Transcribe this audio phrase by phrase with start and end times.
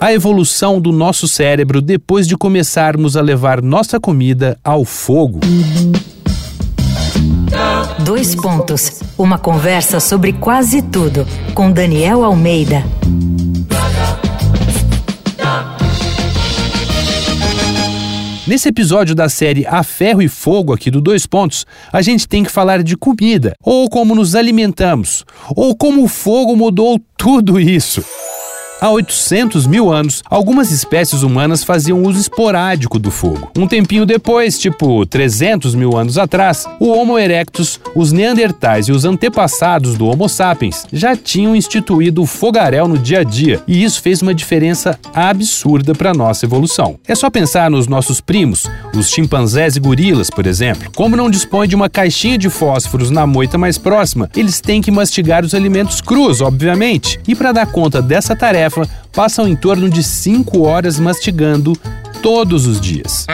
[0.00, 5.40] A evolução do nosso cérebro depois de começarmos a levar nossa comida ao fogo.
[8.02, 9.02] Dois pontos.
[9.18, 12.82] Uma conversa sobre quase tudo com Daniel Almeida.
[18.46, 22.42] Nesse episódio da série A Ferro e Fogo aqui do Dois Pontos, a gente tem
[22.42, 28.02] que falar de comida, ou como nos alimentamos, ou como o fogo mudou tudo isso.
[28.80, 33.50] Há 800 mil anos, algumas espécies humanas faziam uso esporádico do fogo.
[33.54, 39.04] Um tempinho depois, tipo 300 mil anos atrás, o Homo erectus, os Neandertais e os
[39.04, 44.00] antepassados do Homo sapiens já tinham instituído o fogaréu no dia a dia, e isso
[44.00, 46.98] fez uma diferença absurda para nossa evolução.
[47.06, 48.66] É só pensar nos nossos primos,
[48.96, 50.90] os chimpanzés e gorilas, por exemplo.
[50.96, 54.90] Como não dispõe de uma caixinha de fósforos na moita mais próxima, eles têm que
[54.90, 57.20] mastigar os alimentos crus, obviamente.
[57.28, 61.76] E para dar conta dessa tarefa, tarefa passam em torno de 5 horas mastigando
[62.22, 63.26] todos os dias.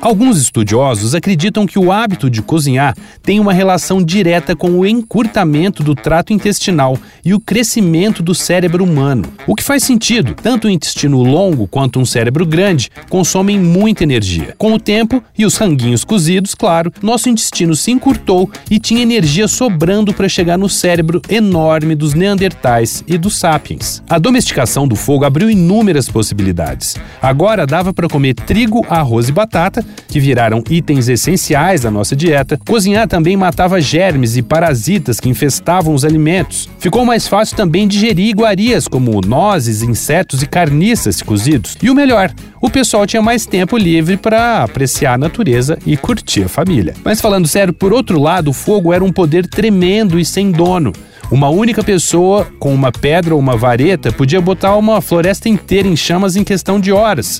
[0.00, 5.82] Alguns estudiosos acreditam que o hábito de cozinhar tem uma relação direta com o encurtamento
[5.82, 9.24] do trato intestinal e o crescimento do cérebro humano.
[9.44, 14.54] O que faz sentido, tanto o intestino longo quanto um cérebro grande consomem muita energia.
[14.56, 19.48] Com o tempo e os ranguinhos cozidos, claro, nosso intestino se encurtou e tinha energia
[19.48, 24.00] sobrando para chegar no cérebro enorme dos neandertais e dos sapiens.
[24.08, 26.96] A domesticação do fogo abriu inúmeras possibilidades.
[27.20, 32.58] Agora dava para comer trigo, arroz e batata que viraram itens essenciais da nossa dieta,
[32.66, 36.68] cozinhar também matava germes e parasitas que infestavam os alimentos.
[36.78, 41.76] Ficou mais fácil também digerir iguarias como nozes, insetos e carniças cozidos.
[41.82, 46.44] E o melhor, o pessoal tinha mais tempo livre para apreciar a natureza e curtir
[46.44, 46.94] a família.
[47.04, 50.92] Mas falando sério, por outro lado, o fogo era um poder tremendo e sem dono.
[51.30, 55.94] Uma única pessoa com uma pedra ou uma vareta podia botar uma floresta inteira em
[55.94, 57.38] chamas em questão de horas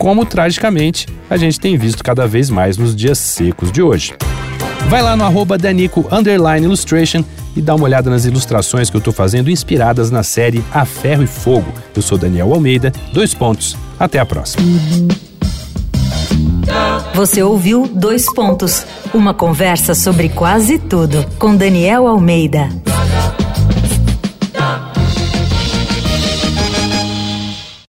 [0.00, 4.14] como tragicamente a gente tem visto cada vez mais nos dias secos de hoje.
[4.88, 6.08] Vai lá no arroba Danico
[6.58, 7.22] Illustration
[7.54, 11.22] e dá uma olhada nas ilustrações que eu estou fazendo inspiradas na série A Ferro
[11.22, 11.70] e Fogo.
[11.94, 13.76] Eu sou Daniel Almeida, dois pontos.
[13.98, 14.64] Até a próxima.
[17.14, 22.70] Você ouviu Dois Pontos, uma conversa sobre quase tudo com Daniel Almeida.